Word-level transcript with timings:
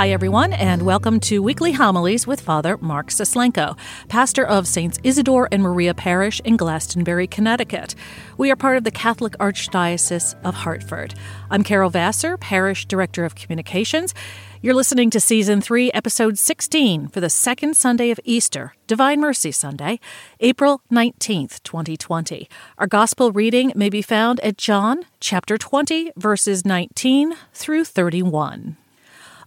Hi, 0.00 0.08
everyone, 0.08 0.54
and 0.54 0.80
welcome 0.80 1.20
to 1.20 1.42
Weekly 1.42 1.72
Homilies 1.72 2.26
with 2.26 2.40
Father 2.40 2.78
Mark 2.78 3.08
Suslenko, 3.08 3.76
pastor 4.08 4.46
of 4.46 4.66
Saints 4.66 4.98
Isidore 5.04 5.46
and 5.52 5.62
Maria 5.62 5.92
Parish 5.92 6.40
in 6.40 6.56
Glastonbury, 6.56 7.26
Connecticut. 7.26 7.94
We 8.38 8.50
are 8.50 8.56
part 8.56 8.78
of 8.78 8.84
the 8.84 8.90
Catholic 8.90 9.34
Archdiocese 9.34 10.42
of 10.42 10.54
Hartford. 10.54 11.14
I'm 11.50 11.62
Carol 11.62 11.90
Vassar, 11.90 12.38
Parish 12.38 12.86
Director 12.86 13.26
of 13.26 13.34
Communications. 13.34 14.14
You're 14.62 14.72
listening 14.72 15.10
to 15.10 15.20
Season 15.20 15.60
3, 15.60 15.92
Episode 15.92 16.38
16 16.38 17.08
for 17.08 17.20
the 17.20 17.28
second 17.28 17.76
Sunday 17.76 18.10
of 18.10 18.18
Easter, 18.24 18.72
Divine 18.86 19.20
Mercy 19.20 19.52
Sunday, 19.52 20.00
April 20.40 20.80
19th, 20.90 21.62
2020. 21.62 22.48
Our 22.78 22.86
Gospel 22.86 23.32
reading 23.32 23.70
may 23.76 23.90
be 23.90 24.00
found 24.00 24.40
at 24.40 24.56
John 24.56 25.04
chapter 25.20 25.58
20, 25.58 26.12
verses 26.16 26.64
19 26.64 27.34
through 27.52 27.84
31. 27.84 28.78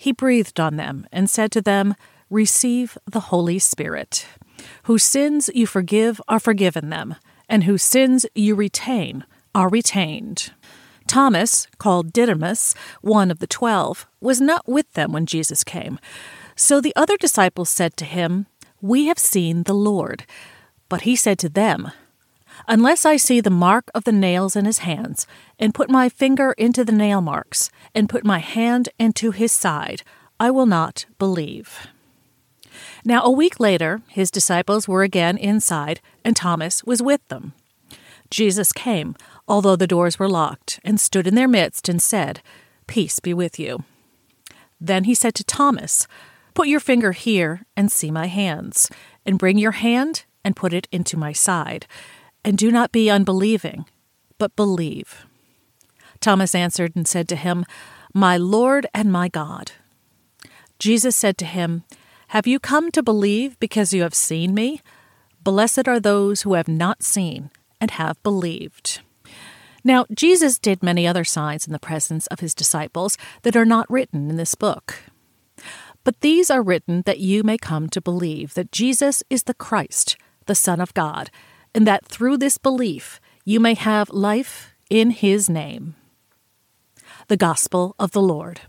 he 0.00 0.12
breathed 0.12 0.60
on 0.60 0.76
them 0.76 1.08
and 1.10 1.28
said 1.28 1.50
to 1.50 1.60
them, 1.60 1.96
Receive 2.30 2.96
the 3.04 3.18
Holy 3.18 3.58
Spirit. 3.58 4.26
Whose 4.84 5.02
sins 5.02 5.50
you 5.52 5.66
forgive 5.66 6.20
are 6.28 6.38
forgiven 6.38 6.88
them, 6.88 7.16
and 7.48 7.64
whose 7.64 7.82
sins 7.82 8.24
you 8.32 8.54
retain 8.54 9.24
are 9.56 9.68
retained. 9.68 10.52
Thomas, 11.08 11.66
called 11.78 12.12
Didymus, 12.12 12.76
one 13.00 13.28
of 13.28 13.40
the 13.40 13.48
twelve, 13.48 14.06
was 14.20 14.40
not 14.40 14.68
with 14.68 14.92
them 14.92 15.10
when 15.10 15.26
Jesus 15.26 15.64
came. 15.64 15.98
So 16.54 16.80
the 16.80 16.94
other 16.94 17.16
disciples 17.16 17.68
said 17.68 17.96
to 17.96 18.04
him, 18.04 18.46
We 18.80 19.06
have 19.06 19.18
seen 19.18 19.64
the 19.64 19.74
Lord. 19.74 20.24
But 20.88 21.00
he 21.00 21.16
said 21.16 21.40
to 21.40 21.48
them, 21.48 21.90
Unless 22.66 23.04
I 23.06 23.16
see 23.16 23.40
the 23.40 23.50
mark 23.50 23.90
of 23.94 24.04
the 24.04 24.12
nails 24.12 24.56
in 24.56 24.64
his 24.64 24.78
hands, 24.78 25.26
and 25.58 25.74
put 25.74 25.90
my 25.90 26.08
finger 26.08 26.52
into 26.52 26.84
the 26.84 26.92
nail 26.92 27.20
marks, 27.20 27.70
and 27.94 28.08
put 28.08 28.24
my 28.24 28.38
hand 28.38 28.88
into 28.98 29.30
his 29.30 29.52
side, 29.52 30.02
I 30.40 30.50
will 30.50 30.66
not 30.66 31.06
believe. 31.18 31.86
Now, 33.04 33.22
a 33.22 33.30
week 33.30 33.60
later, 33.60 34.02
his 34.08 34.30
disciples 34.30 34.88
were 34.88 35.02
again 35.02 35.36
inside, 35.36 36.00
and 36.24 36.36
Thomas 36.36 36.84
was 36.84 37.02
with 37.02 37.26
them. 37.28 37.52
Jesus 38.30 38.72
came, 38.72 39.14
although 39.46 39.76
the 39.76 39.86
doors 39.86 40.18
were 40.18 40.28
locked, 40.28 40.80
and 40.84 41.00
stood 41.00 41.26
in 41.26 41.34
their 41.34 41.48
midst 41.48 41.88
and 41.88 42.02
said, 42.02 42.42
Peace 42.86 43.20
be 43.20 43.32
with 43.32 43.58
you. 43.58 43.84
Then 44.80 45.04
he 45.04 45.14
said 45.14 45.34
to 45.36 45.44
Thomas, 45.44 46.06
Put 46.54 46.68
your 46.68 46.80
finger 46.80 47.12
here 47.12 47.64
and 47.76 47.90
see 47.90 48.10
my 48.10 48.26
hands, 48.26 48.90
and 49.24 49.38
bring 49.38 49.58
your 49.58 49.72
hand 49.72 50.24
and 50.44 50.56
put 50.56 50.72
it 50.72 50.88
into 50.92 51.16
my 51.16 51.32
side 51.32 51.86
and 52.44 52.56
do 52.56 52.70
not 52.70 52.92
be 52.92 53.10
unbelieving, 53.10 53.84
but 54.38 54.56
believe. 54.56 55.26
Thomas 56.20 56.54
answered 56.54 56.96
and 56.96 57.06
said 57.06 57.28
to 57.28 57.36
him, 57.36 57.64
My 58.14 58.36
Lord 58.36 58.86
and 58.94 59.12
my 59.12 59.28
God. 59.28 59.72
Jesus 60.78 61.16
said 61.16 61.38
to 61.38 61.44
him, 61.44 61.84
Have 62.28 62.46
you 62.46 62.58
come 62.58 62.90
to 62.92 63.02
believe 63.02 63.58
because 63.60 63.92
you 63.92 64.02
have 64.02 64.14
seen 64.14 64.54
me? 64.54 64.80
Blessed 65.42 65.88
are 65.88 66.00
those 66.00 66.42
who 66.42 66.54
have 66.54 66.68
not 66.68 67.02
seen 67.02 67.50
and 67.80 67.92
have 67.92 68.22
believed. 68.22 69.00
Now, 69.84 70.06
Jesus 70.12 70.58
did 70.58 70.82
many 70.82 71.06
other 71.06 71.24
signs 71.24 71.66
in 71.66 71.72
the 71.72 71.78
presence 71.78 72.26
of 72.26 72.40
his 72.40 72.54
disciples 72.54 73.16
that 73.42 73.56
are 73.56 73.64
not 73.64 73.90
written 73.90 74.28
in 74.28 74.36
this 74.36 74.54
book. 74.54 75.04
But 76.04 76.20
these 76.20 76.50
are 76.50 76.62
written 76.62 77.02
that 77.02 77.20
you 77.20 77.42
may 77.42 77.58
come 77.58 77.88
to 77.90 78.00
believe 78.00 78.54
that 78.54 78.72
Jesus 78.72 79.22
is 79.30 79.44
the 79.44 79.54
Christ, 79.54 80.16
the 80.46 80.54
Son 80.54 80.80
of 80.80 80.94
God 80.94 81.30
and 81.74 81.86
that 81.86 82.06
through 82.06 82.36
this 82.36 82.58
belief 82.58 83.20
you 83.44 83.60
may 83.60 83.74
have 83.74 84.10
life 84.10 84.74
in 84.90 85.10
his 85.10 85.48
name. 85.48 85.94
The 87.28 87.36
Gospel 87.36 87.94
of 87.98 88.12
the 88.12 88.22
Lord. 88.22 88.60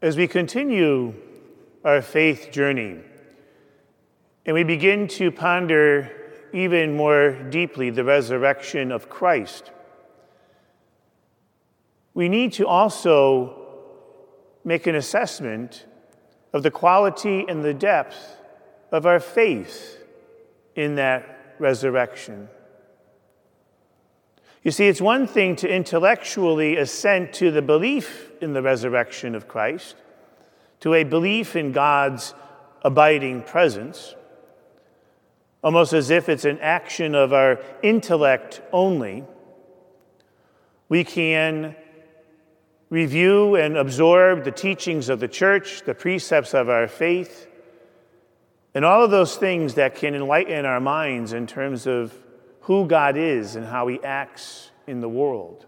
As 0.00 0.16
we 0.16 0.28
continue 0.28 1.14
our 1.84 2.02
faith 2.02 2.50
journey 2.52 2.98
and 4.46 4.54
we 4.54 4.64
begin 4.64 5.08
to 5.08 5.30
ponder 5.30 6.10
even 6.52 6.96
more 6.96 7.32
deeply 7.50 7.90
the 7.90 8.04
resurrection 8.04 8.90
of 8.90 9.10
Christ, 9.10 9.70
we 12.14 12.28
need 12.28 12.52
to 12.54 12.66
also 12.66 13.54
make 14.64 14.86
an 14.86 14.94
assessment 14.94 15.84
of 16.52 16.62
the 16.62 16.70
quality 16.70 17.44
and 17.48 17.64
the 17.64 17.74
depth 17.74 18.16
of 18.90 19.04
our 19.04 19.20
faith 19.20 19.97
in 20.78 20.94
that 20.94 21.56
resurrection. 21.58 22.48
You 24.62 24.70
see, 24.70 24.86
it's 24.86 25.00
one 25.00 25.26
thing 25.26 25.56
to 25.56 25.68
intellectually 25.68 26.76
assent 26.76 27.32
to 27.34 27.50
the 27.50 27.62
belief 27.62 28.30
in 28.40 28.52
the 28.52 28.62
resurrection 28.62 29.34
of 29.34 29.48
Christ, 29.48 29.96
to 30.80 30.94
a 30.94 31.02
belief 31.02 31.56
in 31.56 31.72
God's 31.72 32.32
abiding 32.82 33.42
presence, 33.42 34.14
almost 35.64 35.92
as 35.92 36.10
if 36.10 36.28
it's 36.28 36.44
an 36.44 36.60
action 36.60 37.16
of 37.16 37.32
our 37.32 37.58
intellect 37.82 38.62
only. 38.72 39.24
We 40.88 41.02
can 41.02 41.74
review 42.88 43.56
and 43.56 43.76
absorb 43.76 44.44
the 44.44 44.52
teachings 44.52 45.08
of 45.08 45.18
the 45.18 45.26
church, 45.26 45.82
the 45.82 45.94
precepts 45.94 46.54
of 46.54 46.68
our 46.68 46.86
faith, 46.86 47.47
and 48.74 48.84
all 48.84 49.02
of 49.04 49.10
those 49.10 49.36
things 49.36 49.74
that 49.74 49.94
can 49.94 50.14
enlighten 50.14 50.64
our 50.64 50.80
minds 50.80 51.32
in 51.32 51.46
terms 51.46 51.86
of 51.86 52.14
who 52.62 52.86
God 52.86 53.16
is 53.16 53.56
and 53.56 53.66
how 53.66 53.86
He 53.88 54.02
acts 54.02 54.70
in 54.86 55.00
the 55.00 55.08
world. 55.08 55.66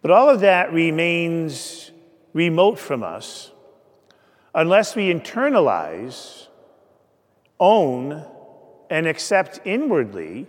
But 0.00 0.10
all 0.10 0.28
of 0.28 0.40
that 0.40 0.72
remains 0.72 1.90
remote 2.32 2.78
from 2.78 3.02
us 3.02 3.50
unless 4.54 4.94
we 4.96 5.12
internalize, 5.12 6.46
own, 7.58 8.24
and 8.90 9.06
accept 9.06 9.60
inwardly 9.64 10.46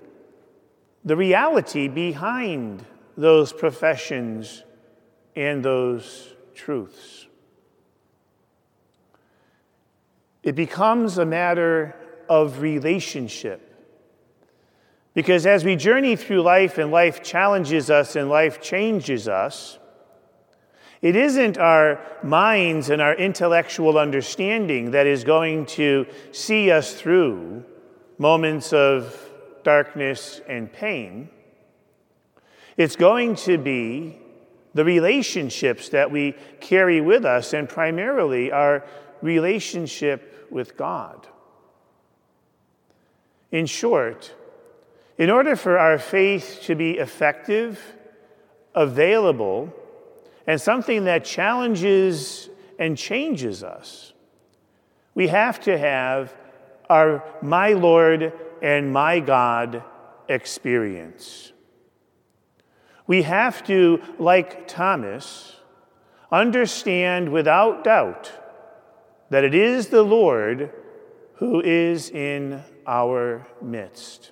the 1.04 1.16
reality 1.16 1.88
behind 1.88 2.86
those 3.18 3.52
professions 3.52 4.64
and 5.36 5.64
those 5.64 6.36
truths. 6.54 7.28
It 10.44 10.56
becomes 10.56 11.18
a 11.18 11.26
matter 11.26 11.96
of 12.28 12.62
relationship. 12.62 13.66
Because 15.14 15.46
as 15.46 15.66
we 15.66 15.76
journey 15.76 16.16
through 16.16 16.42
life 16.42 16.78
and 16.78 16.92
life 16.92 17.24
challenges 17.24 17.90
us 17.90 18.16
and 18.16 18.30
life 18.30 18.62
changes 18.62 19.28
us, 19.28 19.80
it 21.02 21.16
isn't 21.16 21.58
our 21.58 22.00
minds 22.24 22.90
and 22.90 23.02
our 23.02 23.16
intellectual 23.16 23.98
understanding 23.98 24.92
that 24.92 25.08
is 25.08 25.24
going 25.24 25.66
to 25.66 26.06
see 26.32 26.72
us 26.72 26.94
through 26.94 27.64
moments 28.18 28.74
of 28.74 29.30
darkness 29.64 30.42
and 30.48 30.72
pain. 30.72 31.30
It's 32.76 32.96
going 32.96 33.36
to 33.36 33.58
be 33.58 34.20
the 34.74 34.86
relationships 34.86 35.90
that 35.90 36.12
we 36.12 36.36
carry 36.60 37.02
with 37.02 37.26
us, 37.26 37.54
and 37.54 37.68
primarily 37.68 38.52
our 38.52 38.86
relationship 39.22 40.48
with 40.50 40.78
God. 40.78 41.28
In 43.52 43.66
short, 43.66 44.34
in 45.18 45.30
order 45.30 45.56
for 45.56 45.78
our 45.78 45.98
faith 45.98 46.62
to 46.64 46.76
be 46.76 46.98
effective, 46.98 47.80
available, 48.76 49.74
and 50.48 50.60
something 50.60 51.06
that 51.06 51.26
challenges 51.26 52.50
and 52.78 52.98
changes 52.98 53.64
us, 53.64 54.14
we 55.14 55.28
have 55.28 55.60
to 55.62 55.78
have 55.78 56.34
our 56.90 57.24
my 57.42 57.74
Lord 57.74 58.34
and 58.62 58.94
my 58.94 59.20
God 59.20 59.84
experience. 60.28 61.52
We 63.08 63.24
have 63.24 63.64
to, 63.66 64.02
like 64.20 64.68
Thomas, 64.68 65.56
understand 66.32 67.32
without 67.32 67.84
doubt 67.84 68.32
that 69.30 69.44
it 69.44 69.54
is 69.54 69.88
the 69.88 70.04
Lord 70.04 70.72
who 71.36 71.62
is 71.62 72.10
in 72.10 72.64
our 72.86 73.48
midst. 73.62 74.32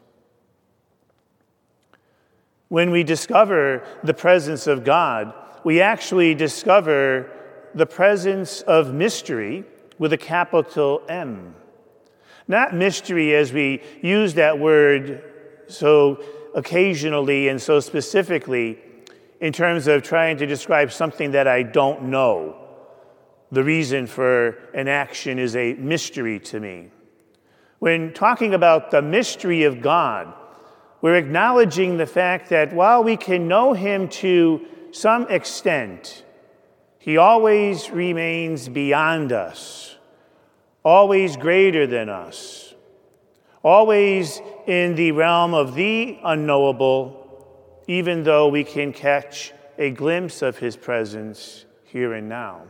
When 2.70 2.92
we 2.92 3.04
discover 3.04 3.84
the 4.04 4.14
presence 4.14 4.68
of 4.68 4.84
God, 4.84 5.34
we 5.64 5.80
actually 5.80 6.36
discover 6.36 7.32
the 7.74 7.86
presence 7.86 8.62
of 8.62 8.94
mystery 8.94 9.64
with 9.98 10.12
a 10.14 10.18
capital 10.18 11.02
M. 11.08 11.56
Not 12.48 12.74
mystery 12.74 13.36
as 13.36 13.54
we 13.54 13.82
use 14.02 14.34
that 14.34 14.60
word 14.60 15.24
so 15.68 16.24
occasionally 16.56 17.48
and 17.48 17.62
so 17.62 17.80
specifically 17.80 18.80
in 19.40 19.54
terms 19.54 19.88
of 19.88 20.04
trying 20.04 20.38
to 20.38 20.46
describe 20.46 20.92
something 20.92 21.32
that 21.32 21.48
I 21.48 21.64
don't 21.64 22.04
know. 22.04 22.67
The 23.52 23.64
reason 23.64 24.08
for 24.08 24.58
an 24.74 24.88
action 24.88 25.40
is 25.40 25.56
a 25.56 25.74
mystery 25.76 26.40
to 26.42 26.60
me. 26.60 26.92
When 27.80 28.14
talking 28.14 28.54
about 28.54 28.92
the 28.92 29.02
mystery 29.02 29.64
of 29.64 29.82
God, 29.82 30.34
we're 31.02 31.16
acknowledging 31.16 31.98
the 31.98 32.08
fact 32.08 32.50
that 32.50 32.74
while 32.74 33.04
we 33.04 33.16
can 33.16 33.48
know 33.48 33.74
Him 33.74 34.10
to 34.10 34.66
some 34.92 35.28
extent, 35.30 36.26
He 36.98 37.18
always 37.18 37.90
remains 37.90 38.68
beyond 38.68 39.32
us, 39.32 39.96
always 40.84 41.38
greater 41.38 41.88
than 41.88 42.10
us, 42.10 42.74
always 43.64 44.42
in 44.66 44.96
the 44.96 45.14
realm 45.14 45.54
of 45.54 45.76
the 45.76 46.20
unknowable, 46.24 47.84
even 47.88 48.24
though 48.24 48.50
we 48.50 48.66
can 48.66 48.92
catch 48.92 49.54
a 49.78 49.92
glimpse 49.92 50.42
of 50.42 50.58
His 50.58 50.76
presence 50.76 51.66
here 51.86 52.14
and 52.14 52.28
now. 52.28 52.64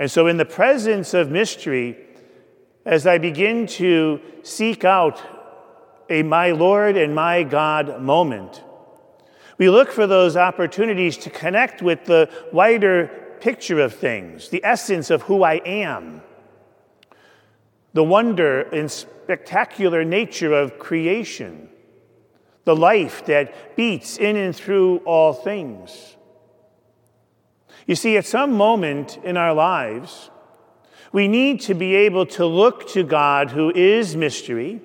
And 0.00 0.10
so, 0.10 0.26
in 0.28 0.38
the 0.38 0.46
presence 0.46 1.12
of 1.12 1.30
mystery, 1.30 1.94
as 2.86 3.06
I 3.06 3.18
begin 3.18 3.66
to 3.66 4.18
seek 4.42 4.82
out 4.82 5.20
a 6.08 6.22
my 6.22 6.52
Lord 6.52 6.96
and 6.96 7.14
my 7.14 7.42
God 7.42 8.00
moment, 8.00 8.64
we 9.58 9.68
look 9.68 9.92
for 9.92 10.06
those 10.06 10.38
opportunities 10.38 11.18
to 11.18 11.28
connect 11.28 11.82
with 11.82 12.06
the 12.06 12.30
wider 12.50 13.36
picture 13.40 13.78
of 13.78 13.94
things, 13.94 14.48
the 14.48 14.64
essence 14.64 15.10
of 15.10 15.20
who 15.22 15.42
I 15.42 15.56
am, 15.66 16.22
the 17.92 18.02
wonder 18.02 18.62
and 18.62 18.90
spectacular 18.90 20.02
nature 20.02 20.54
of 20.54 20.78
creation, 20.78 21.68
the 22.64 22.74
life 22.74 23.26
that 23.26 23.76
beats 23.76 24.16
in 24.16 24.36
and 24.36 24.56
through 24.56 25.00
all 25.04 25.34
things. 25.34 26.16
You 27.86 27.94
see, 27.94 28.16
at 28.16 28.26
some 28.26 28.52
moment 28.52 29.18
in 29.24 29.36
our 29.36 29.54
lives, 29.54 30.30
we 31.12 31.28
need 31.28 31.60
to 31.62 31.74
be 31.74 31.94
able 31.96 32.26
to 32.26 32.46
look 32.46 32.88
to 32.90 33.02
God, 33.02 33.50
who 33.50 33.70
is 33.70 34.14
mystery, 34.14 34.80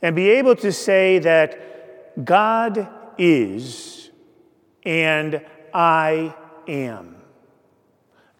and 0.00 0.14
be 0.14 0.30
able 0.30 0.56
to 0.56 0.72
say 0.72 1.18
that 1.20 2.24
God 2.24 2.88
is 3.18 4.10
and 4.84 5.44
I 5.72 6.34
am. 6.68 7.16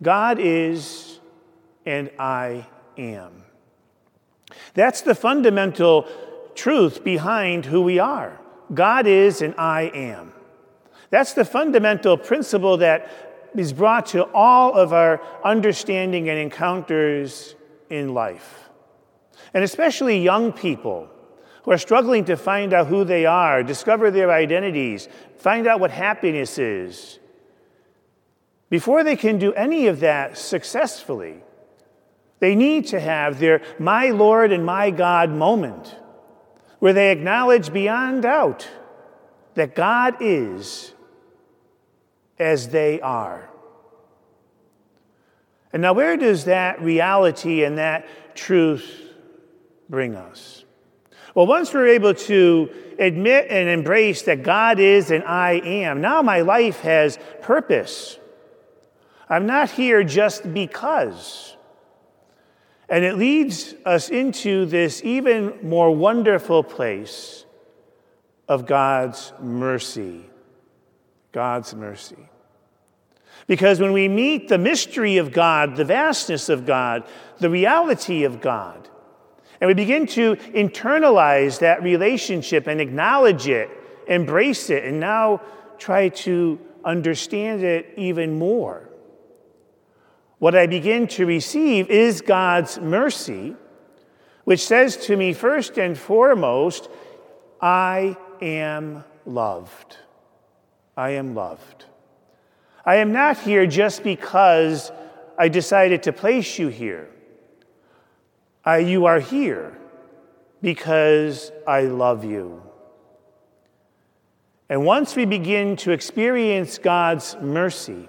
God 0.03 0.39
is 0.41 1.21
and 1.87 2.11
I 2.19 2.67
am. 2.97 3.45
That's 4.75 5.01
the 5.03 5.15
fundamental 5.15 6.07
truth 6.55 7.05
behind 7.05 7.67
who 7.67 7.83
we 7.83 7.99
are. 7.99 8.41
God 8.73 9.07
is 9.07 9.43
and 9.43 9.55
I 9.57 9.83
am. 9.83 10.33
That's 11.13 11.35
the 11.35 11.45
fundamental 11.45 12.17
principle 12.17 12.79
that 12.79 13.07
is 13.55 13.75
brought 13.75 14.07
to 14.07 14.25
all 14.33 14.73
of 14.73 14.95
our 14.95 15.21
understanding 15.45 16.31
and 16.31 16.39
encounters 16.39 17.55
in 17.91 18.15
life. 18.15 18.71
And 19.53 19.63
especially 19.63 20.23
young 20.23 20.55
people 20.55 21.11
who 21.65 21.71
are 21.71 21.77
struggling 21.77 22.25
to 22.25 22.37
find 22.39 22.73
out 22.73 22.87
who 22.87 23.05
they 23.05 23.27
are, 23.27 23.63
discover 23.63 24.11
their 24.11 24.31
identities, 24.31 25.07
find 25.37 25.67
out 25.67 25.81
what 25.81 25.91
happiness 25.91 26.59
is. 26.59 27.19
Before 28.71 29.05
they 29.05 29.17
can 29.17 29.39
do 29.39 29.53
any 29.53 29.89
of 29.89 30.01
that 30.01 30.39
successfully, 30.39 31.43
they 32.39 32.55
need 32.55 32.87
to 32.87 32.99
have 32.99 33.39
their 33.39 33.61
my 33.79 34.09
Lord 34.09 34.51
and 34.51 34.65
my 34.65 34.91
God 34.91 35.29
moment 35.29 35.95
where 36.79 36.95
they 36.95 37.13
acknowledge 37.13 37.71
beyond 37.71 38.23
doubt 38.23 38.67
that 39.57 39.75
God 39.75 40.17
is 40.21 40.95
as 42.43 42.69
they 42.69 43.01
are. 43.01 43.49
And 45.73 45.81
now, 45.81 45.95
where 45.95 46.17
does 46.19 46.45
that 46.45 46.83
reality 46.83 47.65
and 47.65 47.79
that 47.79 48.07
truth 48.35 49.15
bring 49.89 50.15
us? 50.15 50.65
Well, 51.35 51.47
once 51.47 51.73
we're 51.73 51.89
able 51.89 52.13
to 52.15 52.71
admit 52.99 53.47
and 53.49 53.69
embrace 53.69 54.23
that 54.23 54.43
God 54.43 54.79
is 54.79 55.11
and 55.11 55.25
I 55.25 55.53
am, 55.65 56.03
now 56.03 56.21
my 56.21 56.43
life 56.43 56.81
has 56.81 57.19
purpose. 57.41 58.19
I'm 59.31 59.47
not 59.47 59.71
here 59.71 60.05
just 60.05 60.53
because. 60.53 61.57
And 62.87 63.03
it 63.03 63.17
leads 63.17 63.75
us 63.87 64.11
into 64.11 64.67
this 64.67 65.03
even 65.03 65.55
more 65.63 65.95
wonderful 65.95 66.63
place 66.63 67.47
of 68.47 68.67
God's 68.67 69.33
mercy. 69.41 70.27
God's 71.33 71.75
mercy. 71.75 72.29
Because 73.47 73.81
when 73.81 73.93
we 73.93 74.09
meet 74.09 74.49
the 74.49 74.59
mystery 74.59 75.17
of 75.17 75.33
God, 75.33 75.77
the 75.77 75.85
vastness 75.85 76.49
of 76.49 76.65
God, 76.65 77.05
the 77.39 77.51
reality 77.51 78.25
of 78.25 78.41
God, 78.41 78.89
and 79.61 79.69
we 79.69 79.75
begin 79.75 80.07
to 80.09 80.37
internalize 80.37 81.61
that 81.61 81.83
relationship 81.83 82.67
and 82.67 82.81
acknowledge 82.81 83.49
it, 83.49 83.71
embrace 84.07 84.71
it, 84.71 84.85
and 84.85 85.01
now 85.01 85.41
try 85.79 86.09
to 86.09 86.59
understand 86.85 87.63
it 87.63 87.95
even 87.97 88.39
more, 88.39 88.89
what 90.39 90.57
I 90.57 90.67
begin 90.67 91.07
to 91.09 91.25
receive 91.25 91.89
is 91.89 92.21
God's 92.21 92.81
mercy, 92.81 93.55
which 94.43 94.67
says 94.67 94.97
to 95.07 95.17
me, 95.17 95.33
first 95.33 95.79
and 95.79 95.97
foremost, 95.97 96.89
I 97.61 98.17
am 98.41 99.05
loved. 99.25 99.99
I 100.97 101.11
am 101.11 101.35
loved. 101.35 101.87
I 102.85 102.97
am 102.97 103.13
not 103.13 103.39
here 103.39 103.67
just 103.67 104.03
because 104.03 104.91
I 105.39 105.49
decided 105.49 106.03
to 106.05 106.13
place 106.13 106.59
you 106.59 106.69
here. 106.69 107.09
I, 108.65 108.79
you 108.79 109.07
are 109.07 109.21
here 109.21 109.77
because 110.61 111.51
I 111.67 111.83
love 111.83 112.25
you. 112.25 112.63
And 114.69 114.85
once 114.85 115.17
we 115.17 115.25
begin 115.25 115.77
to 115.77 115.91
experience 115.91 116.79
God's 116.79 117.37
mercy, 117.41 118.09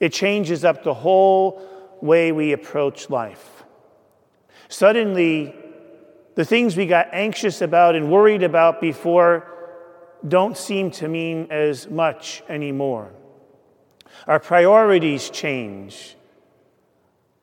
it 0.00 0.12
changes 0.12 0.64
up 0.64 0.82
the 0.82 0.94
whole 0.94 1.62
way 2.00 2.32
we 2.32 2.52
approach 2.52 3.10
life. 3.10 3.62
Suddenly, 4.68 5.54
the 6.34 6.44
things 6.44 6.76
we 6.76 6.86
got 6.86 7.08
anxious 7.12 7.60
about 7.60 7.94
and 7.94 8.10
worried 8.10 8.42
about 8.42 8.80
before 8.80 9.51
don't 10.26 10.56
seem 10.56 10.90
to 10.92 11.08
mean 11.08 11.48
as 11.50 11.88
much 11.90 12.42
anymore. 12.48 13.12
Our 14.26 14.38
priorities 14.38 15.30
change. 15.30 16.16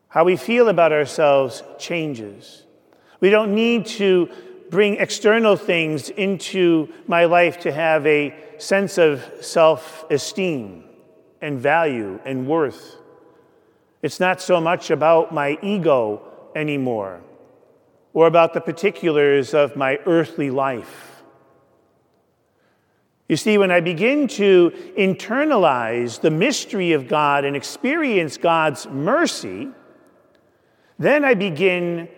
How 0.08 0.24
we 0.24 0.38
feel 0.38 0.70
about 0.70 0.92
ourselves 0.92 1.64
changes. 1.78 2.66
We 3.20 3.30
don't 3.30 3.54
need 3.54 3.86
to 3.98 4.30
bring 4.70 4.96
external 4.96 5.56
things 5.56 6.10
into 6.10 6.90
my 7.08 7.26
life 7.26 7.60
to 7.62 7.72
have 7.72 8.06
a 8.06 8.34
sense 8.58 8.98
of 8.98 9.26
self 9.42 10.06
esteem 10.10 10.84
and 11.42 11.60
value 11.60 12.20
and 12.26 12.48
worth. 12.48 12.98
It's 14.02 14.20
not 14.20 14.42
so 14.42 14.62
much 14.62 14.90
about 14.92 15.34
my 15.34 15.58
ego 15.62 16.22
anymore 16.56 17.22
or 18.14 18.28
about 18.28 18.54
the 18.54 18.62
particulars 18.62 19.54
of 19.54 19.76
my 19.76 20.00
earthly 20.06 20.50
life. 20.50 21.09
You 23.30 23.38
see, 23.38 23.60
when 23.60 23.70
I 23.70 23.80
begin 23.80 24.28
to 24.30 24.72
internalize 24.98 26.20
the 26.20 26.32
mystery 26.32 26.94
of 26.94 27.08
God 27.08 27.46
and 27.46 27.56
experience 27.56 28.38
God's 28.38 28.88
mercy, 28.88 29.70
then 30.98 31.24
I 31.24 31.36
begin 31.36 32.10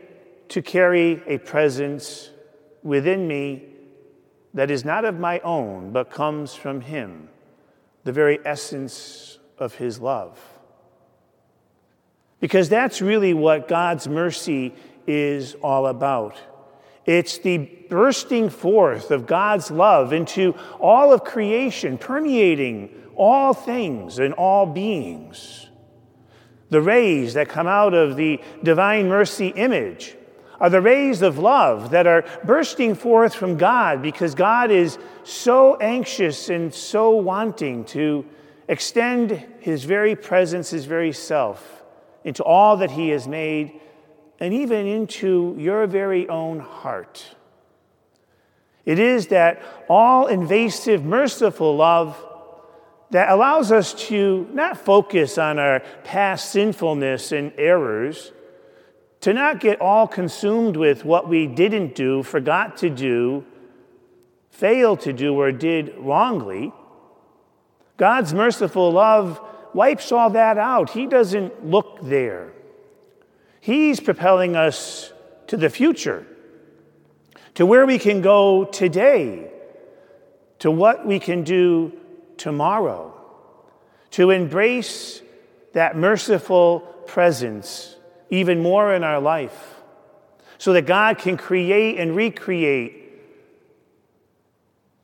to 0.48 0.62
carry 0.62 1.22
a 1.28 1.38
presence 1.38 2.32
within 2.82 3.28
me 3.28 3.66
that 4.54 4.72
is 4.72 4.86
not 4.86 5.04
of 5.04 5.20
my 5.20 5.40
own, 5.40 5.92
but 5.92 6.12
comes 6.12 6.56
from 6.56 6.80
Him, 6.80 7.28
the 8.06 8.14
very 8.14 8.40
essence 8.46 9.38
of 9.58 9.76
His 9.76 10.00
love. 10.00 10.40
Because 12.40 12.70
that's 12.70 13.02
really 13.02 13.34
what 13.34 13.68
God's 13.68 14.08
mercy 14.08 14.74
is 15.06 15.56
all 15.56 15.88
about. 15.88 16.38
It's 17.06 17.40
the 17.40 17.58
bursting 17.90 18.50
forth 18.50 19.12
of 19.12 19.26
God's 19.26 19.72
love 19.72 20.14
into 20.14 20.56
all 20.80 21.12
of 21.12 21.24
creation, 21.24 21.98
permeating 21.98 22.90
all 23.16 23.54
things 23.54 24.20
and 24.20 24.34
all 24.34 24.66
beings. 24.66 25.68
The 26.70 26.82
rays 26.82 27.34
that 27.34 27.50
come 27.50 27.68
out 27.68 27.94
of 27.94 28.16
the 28.16 28.40
divine 28.64 29.10
mercy 29.10 29.48
image 29.50 30.16
are 30.62 30.70
the 30.70 30.80
rays 30.80 31.24
of 31.24 31.40
love 31.40 31.90
that 31.90 32.06
are 32.06 32.24
bursting 32.44 32.94
forth 32.94 33.34
from 33.34 33.58
God 33.58 34.02
because 34.02 34.36
God 34.36 34.70
is 34.70 35.00
so 35.24 35.76
anxious 35.78 36.50
and 36.50 36.74
so 36.74 37.10
wanting 37.10 37.84
to 37.86 38.26
extend 38.68 39.32
his 39.60 39.84
very 39.84 40.16
presence, 40.16 40.70
his 40.70 40.86
very 40.86 41.12
self, 41.12 41.84
into 42.24 42.44
all 42.44 42.78
that 42.78 42.92
he 42.92 43.10
has 43.10 43.28
made, 43.28 43.82
and 44.42 44.56
even 44.56 44.88
into 44.88 45.56
your 45.60 45.86
very 45.86 46.28
own 46.28 46.60
heart. 46.60 47.36
It 48.86 48.98
is 48.98 49.28
that 49.28 49.62
all 49.88 50.26
invasive, 50.26 51.06
merciful 51.06 51.76
love 51.78 52.18
that 53.12 53.30
allows 53.30 53.72
us 53.72 53.94
to 54.08 54.50
not 54.52 54.84
focus 54.84 55.38
on 55.38 55.60
our 55.60 55.82
past 56.04 56.50
sinfulness 56.52 57.32
and 57.32 57.54
errors, 57.56 58.32
to 59.20 59.32
not 59.32 59.60
get 59.60 59.80
all 59.80 60.08
consumed 60.08 60.76
with 60.76 61.06
what 61.06 61.30
we 61.30 61.46
didn't 61.46 61.94
do, 61.94 62.24
forgot 62.24 62.78
to 62.78 62.90
do, 62.90 63.46
failed 64.50 65.02
to 65.02 65.14
do, 65.14 65.36
or 65.36 65.52
did 65.52 65.94
wrongly. 66.00 66.74
God's 67.98 68.34
merciful 68.34 68.92
love 68.92 69.40
wipes 69.76 70.12
all 70.12 70.32
that 70.32 70.58
out. 70.58 70.90
He 70.90 71.06
doesn't 71.06 71.64
look 71.64 72.00
there. 72.02 72.54
He's 73.62 74.00
propelling 74.00 74.56
us 74.56 75.14
to 75.48 75.56
the 75.56 75.70
future, 75.70 76.26
to 77.54 77.66
where 77.66 77.86
we 77.86 78.00
can 78.00 78.22
go 78.22 78.66
today, 78.66 79.52
to 80.60 80.72
what 80.72 81.06
we 81.06 81.20
can 81.20 81.44
do 81.44 81.94
tomorrow, 82.38 83.14
to 84.12 84.32
embrace 84.32 85.22
that 85.74 85.96
merciful 85.96 86.80
presence 87.06 87.96
even 88.32 88.64
more 88.64 88.96
in 88.96 89.04
our 89.04 89.22
life, 89.22 89.76
so 90.58 90.74
that 90.74 90.88
God 90.88 91.20
can 91.20 91.38
create 91.38 92.00
and 92.00 92.16
recreate 92.16 93.12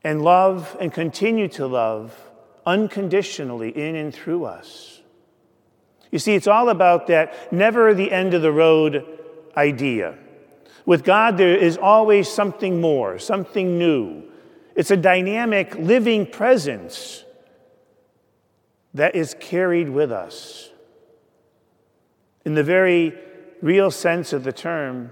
and 0.04 0.24
love 0.24 0.76
and 0.80 0.92
continue 0.92 1.48
to 1.50 1.68
love 1.68 2.16
unconditionally 2.66 3.70
in 3.70 3.96
and 3.96 4.14
through 4.14 4.46
us. 4.46 4.97
You 6.12 6.20
see, 6.20 6.36
it's 6.36 6.48
all 6.48 6.70
about 6.70 7.08
that 7.08 7.52
never 7.52 7.94
the 7.94 8.12
end 8.12 8.34
of 8.34 8.42
the 8.42 8.52
road 8.52 9.06
idea. 9.56 10.18
With 10.86 11.04
God, 11.04 11.38
there 11.38 11.56
is 11.56 11.78
always 11.78 12.30
something 12.30 12.80
more, 12.80 13.20
something 13.20 13.78
new. 13.78 14.24
It's 14.76 14.92
a 14.92 14.98
dynamic, 14.98 15.76
living 15.76 16.26
presence 16.26 17.26
that 18.94 19.16
is 19.16 19.36
carried 19.40 19.90
with 19.90 20.12
us. 20.12 20.70
In 22.46 22.54
the 22.54 22.64
very 22.64 23.14
real 23.62 23.92
sense 23.92 24.32
of 24.32 24.44
the 24.44 24.54
term, 24.54 25.12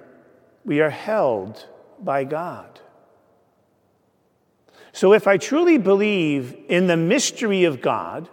we 0.63 0.79
are 0.79 0.89
held 0.89 1.67
by 1.99 2.23
God. 2.23 2.79
So, 4.93 5.11
if 5.11 5.27
I 5.27 5.35
truly 5.37 5.77
believe 5.77 6.55
in 6.69 6.87
the 6.87 6.95
mystery 6.95 7.65
of 7.65 7.81
God, 7.81 8.29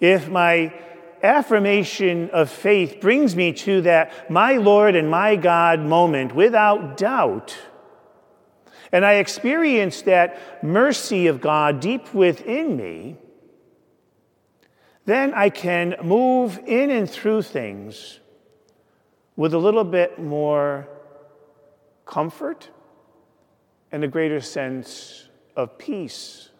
if 0.00 0.28
my 0.28 0.74
affirmation 1.24 2.30
of 2.30 2.50
faith 2.50 3.00
brings 3.00 3.34
me 3.34 3.52
to 3.52 3.80
that 3.82 4.30
my 4.30 4.58
Lord 4.58 4.94
and 4.94 5.10
my 5.10 5.36
God 5.36 5.80
moment 5.80 6.34
without 6.34 6.96
doubt, 6.96 7.56
and 8.92 9.04
I 9.04 9.14
experience 9.14 10.02
that 10.02 10.62
mercy 10.62 11.26
of 11.26 11.40
God 11.40 11.80
deep 11.80 12.14
within 12.14 12.76
me, 12.76 13.16
then 15.06 15.34
I 15.34 15.50
can 15.50 15.96
move 16.02 16.60
in 16.66 16.90
and 16.90 17.10
through 17.10 17.42
things 17.42 18.20
with 19.36 19.52
a 19.52 19.58
little 19.58 19.84
bit 19.84 20.18
more 20.18 20.88
comfort 22.06 22.70
and 23.90 24.04
a 24.04 24.08
greater 24.08 24.40
sense 24.40 25.28
of 25.56 25.76
peace 25.78 26.50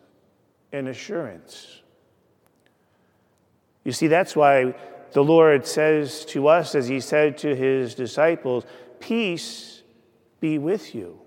and 0.73 0.89
assurance. 0.89 1.83
You 3.85 3.93
see, 3.93 4.07
that's 4.07 4.35
why 4.35 4.75
the 5.13 5.23
Lord 5.23 5.67
says 5.67 6.25
to 6.27 6.49
us, 6.49 6.75
as 6.75 6.89
He 6.89 7.01
said 7.01 7.39
to 7.39 7.55
His 7.55 7.95
disciples, 7.95 8.65
Peace 8.99 9.83
be 10.41 10.59
with 10.59 10.95
you. 10.95 11.21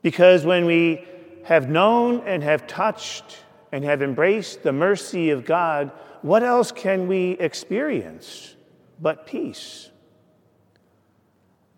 Because 0.00 0.44
when 0.44 0.64
we 0.64 1.06
have 1.44 1.68
known 1.68 2.26
and 2.26 2.42
have 2.42 2.66
touched 2.66 3.38
and 3.70 3.84
have 3.84 4.02
embraced 4.02 4.62
the 4.62 4.72
mercy 4.72 5.30
of 5.30 5.44
God, 5.44 5.92
what 6.22 6.42
else 6.42 6.72
can 6.72 7.06
we 7.06 7.32
experience 7.32 8.54
but 9.00 9.26
peace? 9.26 9.90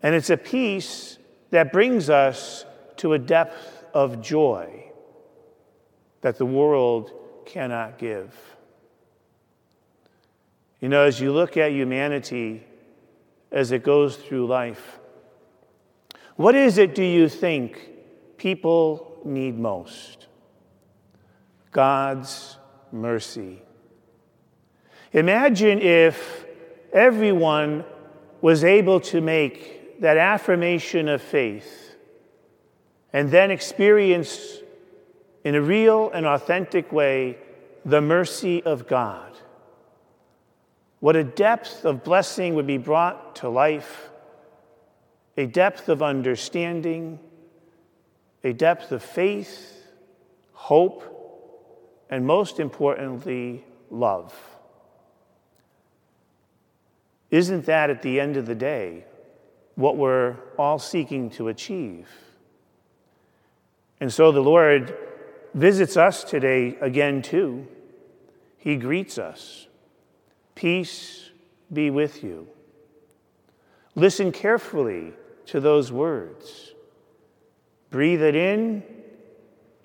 And 0.01 0.13
it's 0.13 0.29
a 0.29 0.37
peace 0.37 1.17
that 1.51 1.73
brings 1.73 2.09
us 2.09 2.65
to 2.97 3.13
a 3.13 3.19
depth 3.19 3.83
of 3.93 4.21
joy 4.21 4.91
that 6.21 6.37
the 6.37 6.45
world 6.45 7.11
cannot 7.45 7.97
give. 7.97 8.54
You 10.85 10.89
know, 10.89 11.01
as 11.01 11.19
you 11.19 11.33
look 11.33 11.57
at 11.57 11.71
humanity 11.71 12.63
as 13.51 13.71
it 13.71 13.81
goes 13.81 14.17
through 14.17 14.45
life, 14.45 14.99
what 16.35 16.53
is 16.53 16.77
it 16.77 16.93
do 16.93 17.03
you 17.03 17.27
think 17.27 17.89
people 18.37 19.19
need 19.25 19.57
most? 19.57 20.27
God's 21.71 22.59
mercy. 22.91 23.63
Imagine 25.11 25.79
if 25.79 26.45
everyone 26.93 27.83
was 28.41 28.63
able 28.63 28.99
to 28.99 29.21
make 29.21 29.99
that 30.01 30.17
affirmation 30.17 31.07
of 31.07 31.19
faith 31.19 31.95
and 33.11 33.31
then 33.31 33.49
experience 33.49 34.59
in 35.43 35.55
a 35.55 35.61
real 35.61 36.11
and 36.11 36.27
authentic 36.27 36.91
way 36.91 37.39
the 37.83 38.01
mercy 38.01 38.61
of 38.61 38.87
God. 38.87 39.35
What 41.05 41.15
a 41.15 41.23
depth 41.23 41.85
of 41.85 42.03
blessing 42.03 42.55
would 42.55 42.65
be 42.65 42.79
brought 42.79 43.35
to 43.35 43.47
life, 43.47 44.09
a 45.37 45.45
depth 45.45 45.87
of 45.87 46.01
understanding, 46.01 47.19
a 48.43 48.53
depth 48.53 48.91
of 48.91 49.03
faith, 49.03 49.83
hope, 50.53 51.03
and 52.09 52.25
most 52.25 52.59
importantly, 52.59 53.63
love. 53.91 54.33
Isn't 57.29 57.67
that 57.67 57.91
at 57.91 58.01
the 58.01 58.19
end 58.19 58.35
of 58.35 58.47
the 58.47 58.55
day 58.55 59.05
what 59.75 59.97
we're 59.97 60.37
all 60.57 60.79
seeking 60.79 61.29
to 61.37 61.49
achieve? 61.49 62.09
And 63.99 64.11
so 64.11 64.31
the 64.31 64.41
Lord 64.41 64.97
visits 65.53 65.97
us 65.97 66.23
today 66.23 66.75
again, 66.81 67.21
too. 67.21 67.67
He 68.57 68.75
greets 68.75 69.19
us. 69.19 69.67
Peace 70.55 71.29
be 71.71 71.89
with 71.89 72.23
you. 72.23 72.47
Listen 73.93 74.31
carefully 74.31 75.13
to 75.47 75.59
those 75.59 75.91
words. 75.91 76.73
Breathe 77.91 78.21
it 78.21 78.35
in 78.35 78.83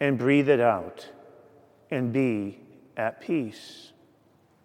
and 0.01 0.17
breathe 0.17 0.49
it 0.49 0.61
out 0.61 1.09
and 1.91 2.13
be 2.13 2.61
at 2.97 3.21
peace. 3.21 3.90